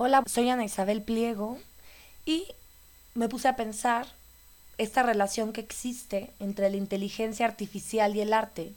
[0.00, 1.58] Hola, soy Ana Isabel Pliego
[2.24, 2.46] y
[3.14, 4.06] me puse a pensar
[4.78, 8.72] esta relación que existe entre la inteligencia artificial y el arte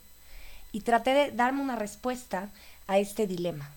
[0.72, 2.50] y traté de darme una respuesta
[2.88, 3.70] a este dilema.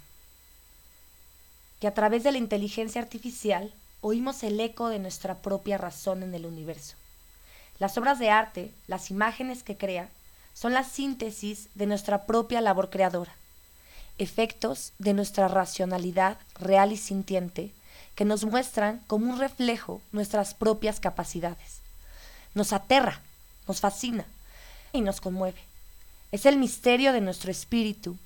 [1.80, 6.35] Que a través de la inteligencia artificial oímos el eco de nuestra propia razón en
[6.35, 6.97] el universo.
[7.79, 10.08] Las obras de arte, las imágenes que crea,
[10.54, 13.35] son la síntesis de nuestra propia labor creadora
[14.19, 17.73] efectos de nuestra racionalidad real y sintiente
[18.15, 21.80] que nos muestran como un reflejo nuestras propias capacidades.
[22.55, 23.20] Nos aterra,
[23.66, 24.25] nos fascina
[24.92, 25.61] y nos conmueve.
[26.33, 28.16] Es el misterio de nuestro espíritu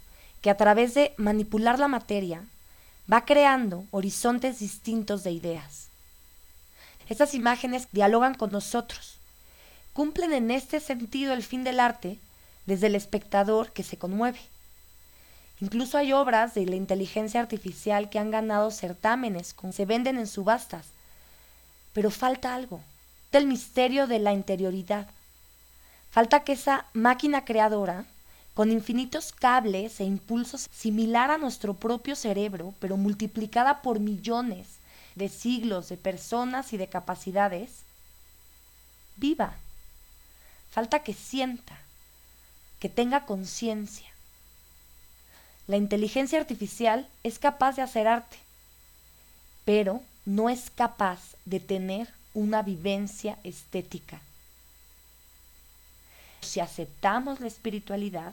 [0.43, 2.45] que a través de manipular la materia
[3.11, 5.89] va creando horizontes distintos de ideas.
[7.09, 9.17] Estas imágenes dialogan con nosotros,
[9.95, 12.19] cumplen en este sentido el fin del arte
[12.67, 14.41] desde el espectador que se conmueve.
[15.61, 20.87] Incluso hay obras de la inteligencia artificial que han ganado certámenes, se venden en subastas.
[21.93, 22.81] Pero falta algo,
[23.33, 25.09] del misterio de la interioridad.
[26.11, 28.05] Falta que esa máquina creadora,
[28.55, 34.67] con infinitos cables e impulsos similar a nuestro propio cerebro, pero multiplicada por millones
[35.17, 37.83] de siglos de personas y de capacidades,
[39.17, 39.55] viva.
[40.71, 41.77] Falta que sienta,
[42.79, 44.09] que tenga conciencia
[45.69, 48.39] la inteligencia artificial es capaz de hacer arte,
[49.67, 54.21] pero no es capaz de tener una vivencia estética.
[56.41, 58.33] Si aceptamos la espiritualidad,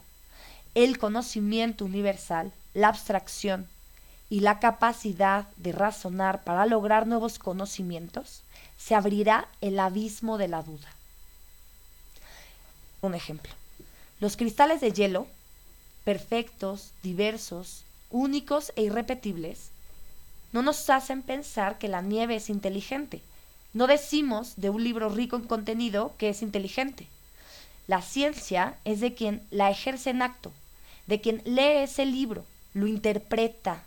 [0.76, 3.68] el conocimiento universal, la abstracción
[4.30, 8.44] y la capacidad de razonar para lograr nuevos conocimientos,
[8.78, 10.88] se abrirá el abismo de la duda.
[13.02, 13.52] Un ejemplo.
[14.22, 15.28] Los cristales de hielo
[16.06, 19.72] perfectos, diversos, únicos e irrepetibles,
[20.54, 23.22] no nos hacen pensar que la nieve es inteligente.
[23.74, 27.08] No decimos de un libro rico en contenido que es inteligente.
[27.88, 30.54] La ciencia es de quien la ejerce en acto,
[31.08, 33.84] de quien lee ese libro, lo interpreta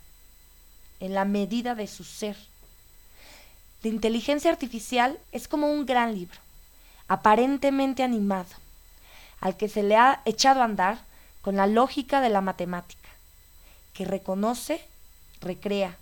[1.01, 2.37] en la medida de su ser.
[3.83, 6.39] La inteligencia artificial es como un gran libro,
[7.07, 8.51] aparentemente animado,
[9.41, 11.08] al que se le ha echado a andar
[11.43, 13.09] con la lógica de la matemática,
[13.95, 14.81] que reconoce,
[15.41, 15.97] recrea.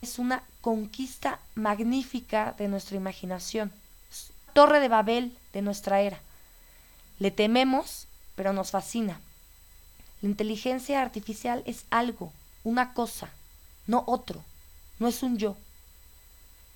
[0.00, 3.72] Es una conquista magnífica de nuestra imaginación,
[4.52, 6.18] torre de Babel de nuestra era.
[7.18, 9.20] Le tememos, pero nos fascina.
[10.20, 12.32] La inteligencia artificial es algo,
[12.64, 13.30] una cosa,
[13.86, 14.42] no otro,
[14.98, 15.56] no es un yo.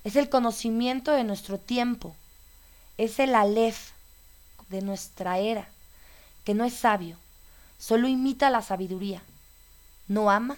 [0.05, 2.15] Es el conocimiento de nuestro tiempo,
[2.99, 3.91] es el alef
[4.69, 5.69] de nuestra era,
[6.45, 7.19] que no es sabio,
[7.79, 9.23] solo imita la sabiduría.
[10.09, 10.57] No ama,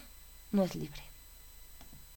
[0.52, 1.07] no es libre.